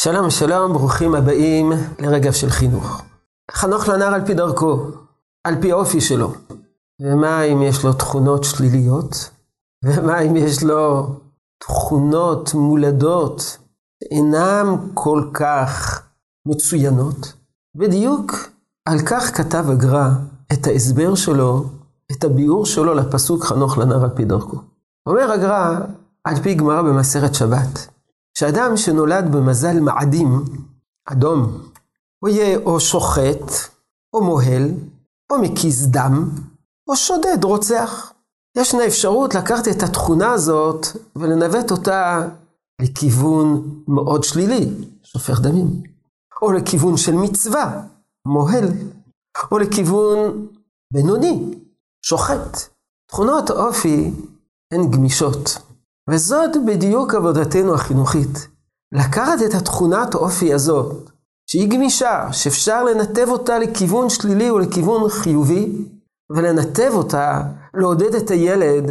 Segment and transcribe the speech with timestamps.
[0.00, 3.02] שלום שלום, ברוכים הבאים לרגע של חינוך.
[3.50, 4.86] חנוך לנער על פי דרכו,
[5.44, 6.32] על פי האופי שלו.
[7.02, 9.30] ומה אם יש לו תכונות שליליות?
[9.84, 11.06] ומה אם יש לו
[11.58, 13.58] תכונות מולדות
[14.04, 16.02] שאינן כל כך
[16.46, 17.32] מצוינות?
[17.74, 18.32] בדיוק
[18.88, 20.08] על כך כתב הגר"א
[20.52, 21.64] את ההסבר שלו,
[22.12, 24.56] את הביאור שלו לפסוק חנוך לנער על פי דרכו.
[25.06, 25.78] אומר הגר"א,
[26.24, 27.88] על פי גמרא במסכת שבת,
[28.38, 30.44] שאדם שנולד במזל מאדים,
[31.04, 31.70] אדום,
[32.18, 33.52] הוא יהיה או שוחט,
[34.14, 34.70] או מוהל,
[35.32, 36.30] או מקיז דם,
[36.88, 38.12] או שודד, רוצח.
[38.56, 42.28] ישנה אפשרות לקחת את התכונה הזאת ולנווט אותה
[42.82, 44.68] לכיוון מאוד שלילי,
[45.02, 45.82] שופך דמים,
[46.42, 47.82] או לכיוון של מצווה,
[48.26, 48.68] מוהל,
[49.52, 50.46] או לכיוון
[50.92, 51.54] בינוני,
[52.02, 52.58] שוחט.
[53.10, 54.10] תכונות אופי
[54.72, 55.67] הן גמישות.
[56.08, 58.48] וזאת בדיוק עבודתנו החינוכית.
[58.92, 61.10] לקחת את התכונת אופי הזאת,
[61.50, 65.72] שהיא גמישה, שאפשר לנתב אותה לכיוון שלילי או לכיוון חיובי,
[66.30, 67.42] ולנתב אותה,
[67.74, 68.84] לעודד את הילד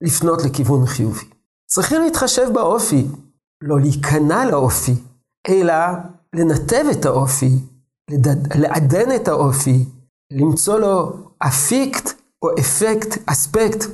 [0.00, 1.24] לפנות לכיוון חיובי.
[1.70, 3.06] צריכים להתחשב באופי,
[3.62, 4.94] לא להיכנע לאופי,
[5.48, 5.74] אלא
[6.34, 7.50] לנתב את האופי,
[8.54, 9.84] לעדן את האופי,
[10.32, 12.10] למצוא לו אפיקט
[12.42, 13.84] או אפקט, אספקט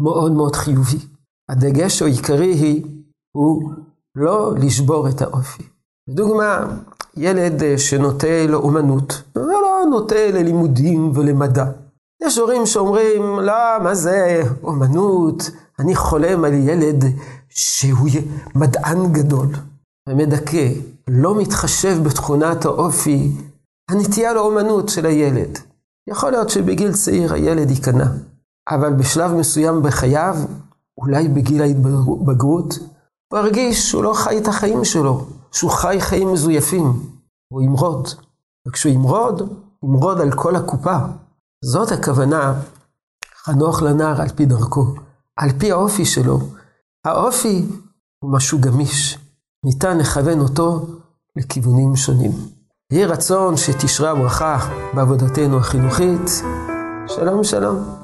[0.00, 1.13] מאוד מאוד חיובי.
[1.50, 2.84] הדגש העיקרי היא,
[3.36, 3.72] הוא
[4.16, 5.62] לא לשבור את האופי.
[6.08, 6.76] לדוגמה,
[7.16, 11.64] ילד אה, שנוטה לאומנות, ולא נוטה ללימודים ולמדע.
[12.22, 15.50] יש הורים שאומרים, לא, מה זה אומנות?
[15.78, 17.04] אני חולם על ילד
[17.48, 18.08] שהוא
[18.54, 19.48] מדען גדול.
[20.08, 20.68] ומדכא,
[21.08, 23.30] לא מתחשב בתכונת האופי,
[23.90, 25.58] הנטייה לאומנות של הילד.
[26.10, 28.06] יכול להיות שבגיל צעיר הילד ייכנע,
[28.70, 30.36] אבל בשלב מסוים בחייו
[30.98, 32.74] אולי בגיל ההתבגרות,
[33.32, 37.14] הוא ירגיש שהוא לא חי את החיים שלו, שהוא חי חיים מזויפים.
[37.48, 38.08] הוא ימרוד.
[38.68, 39.42] וכשהוא ימרוד,
[39.84, 40.96] ימרוד על כל הקופה.
[41.64, 42.54] זאת הכוונה,
[43.44, 44.94] חנוך לנער על פי דרכו,
[45.36, 46.38] על פי האופי שלו.
[47.04, 47.66] האופי
[48.18, 49.18] הוא משהו גמיש,
[49.64, 50.86] ניתן לכוון אותו
[51.36, 52.32] לכיוונים שונים.
[52.92, 54.58] יהי רצון שתשרה ברכה
[54.94, 56.30] בעבודתנו החינוכית.
[57.06, 58.03] שלום שלום.